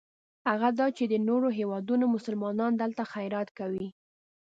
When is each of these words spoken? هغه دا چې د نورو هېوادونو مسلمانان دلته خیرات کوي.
هغه 0.49 0.69
دا 0.79 0.87
چې 0.97 1.03
د 1.07 1.13
نورو 1.27 1.47
هېوادونو 1.57 2.05
مسلمانان 2.15 2.71
دلته 2.75 3.03
خیرات 3.13 3.49
کوي. 3.59 3.87